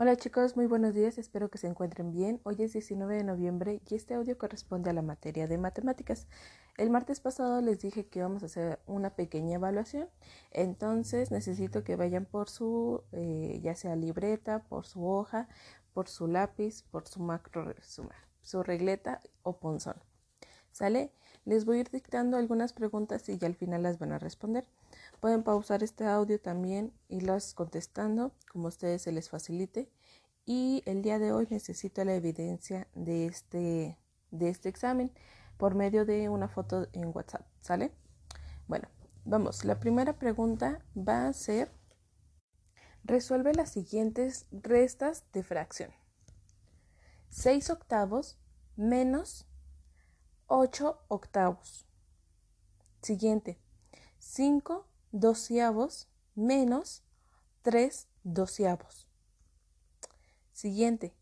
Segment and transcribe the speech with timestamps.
[0.00, 2.40] Hola chicos, muy buenos días, espero que se encuentren bien.
[2.44, 6.28] Hoy es 19 de noviembre y este audio corresponde a la materia de matemáticas.
[6.76, 10.08] El martes pasado les dije que íbamos a hacer una pequeña evaluación,
[10.52, 15.48] entonces necesito que vayan por su, eh, ya sea libreta, por su hoja,
[15.94, 18.08] por su lápiz, por su macro, su,
[18.40, 19.96] su regleta o punzón.
[20.70, 21.10] ¿Sale?
[21.44, 24.64] Les voy a ir dictando algunas preguntas y ya al final las van a responder.
[25.20, 29.90] Pueden pausar este audio también, y las contestando como a ustedes se les facilite.
[30.46, 33.98] Y el día de hoy necesito la evidencia de este,
[34.30, 35.12] de este examen
[35.58, 37.92] por medio de una foto en WhatsApp, ¿sale?
[38.66, 38.88] Bueno,
[39.24, 39.64] vamos.
[39.64, 41.70] La primera pregunta va a ser,
[43.04, 45.90] resuelve las siguientes restas de fracción.
[47.30, 48.38] 6 octavos
[48.76, 49.46] menos
[50.46, 51.86] 8 octavos.
[53.02, 53.58] Siguiente,
[54.18, 57.02] 5 doceavos menos
[57.62, 59.08] 3 doceavos.
[60.52, 61.14] Siguiente,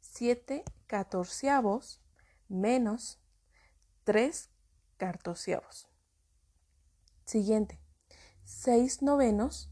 [0.00, 2.00] 7 catorceavos
[2.48, 3.18] menos
[4.04, 4.50] 3
[4.96, 5.88] cartoceavos.
[7.24, 7.80] Siguiente,
[8.44, 9.70] 6 novenos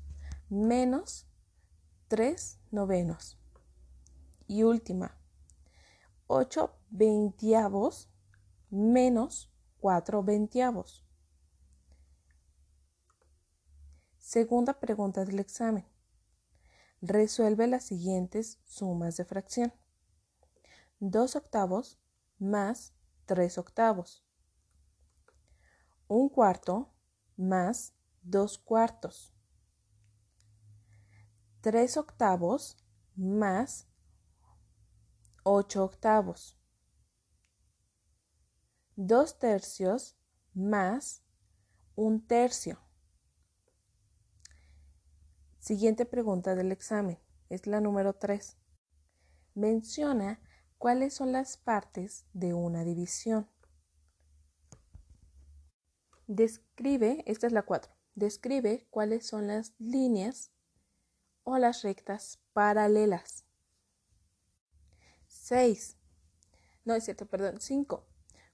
[0.51, 1.27] menos
[2.08, 3.39] 3 novenos.
[4.47, 5.19] Y última,
[6.27, 8.11] 8 veintiavos
[8.70, 11.05] menos 4 veintiavos.
[14.28, 15.86] Segunda pregunta del examen.
[17.00, 19.72] Resuelve las siguientes sumas de fracción.
[20.98, 22.00] 2 octavos
[22.41, 22.92] más
[23.27, 24.27] 3 octavos.
[26.08, 26.92] Un cuarto
[27.36, 29.33] más 2 cuartos.
[31.61, 33.86] 3 octavos más
[35.44, 36.58] 8 octavos.
[38.96, 40.18] 2 tercios
[40.52, 41.22] más
[41.94, 42.86] un tercio.
[45.67, 47.19] Siguiente pregunta del examen.
[47.48, 48.56] Es la número 3.
[49.56, 50.41] Menciona
[50.78, 53.50] cuáles son las partes de una división.
[56.29, 57.92] Describe, esta es la 4.
[58.14, 60.52] Describe cuáles son las líneas
[61.42, 63.45] o las rectas paralelas.
[65.27, 65.96] 6.
[66.85, 68.07] No es cierto, perdón, 5.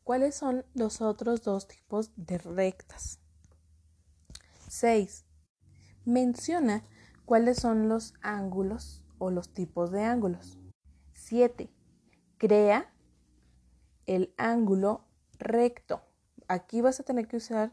[0.03, 3.20] ¿Cuáles son los otros dos tipos de rectas?
[4.70, 5.26] 6.
[6.06, 6.86] Menciona
[7.32, 10.59] ¿Cuáles son los ángulos o los tipos de ángulos?
[11.15, 11.72] 7.
[12.37, 12.93] Crea
[14.04, 15.06] el ángulo
[15.38, 16.03] recto.
[16.47, 17.72] Aquí vas a tener que usar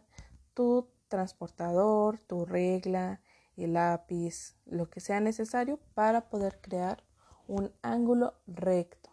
[0.53, 3.19] tu transportador, tu regla,
[3.57, 7.03] el lápiz, lo que sea necesario para poder crear
[7.45, 9.09] un ángulo recto.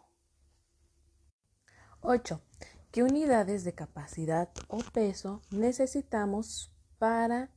[1.99, 2.39] 8.
[2.91, 7.51] ¿Qué unidades de capacidad o peso necesitamos para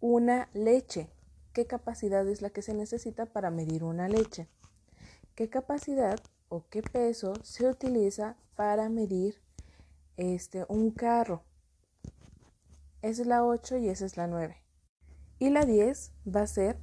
[0.00, 1.13] una leche?
[1.54, 4.48] Qué capacidad es la que se necesita para medir una leche,
[5.34, 9.40] qué capacidad o qué peso se utiliza para medir
[10.16, 11.42] este, un carro.
[13.02, 14.56] Esa es la 8 y esa es la 9.
[15.38, 16.78] Y la 10 va a ser,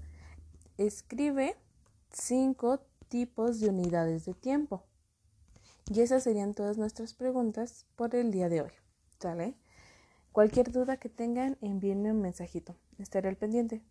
[0.78, 1.56] escribe
[2.12, 4.84] cinco tipos de unidades de tiempo.
[5.90, 8.72] Y esas serían todas nuestras preguntas por el día de hoy.
[9.20, 9.58] ¿Sale?
[10.32, 12.76] Cualquier duda que tengan, envíenme un mensajito.
[12.98, 13.84] Estaré al pendiente.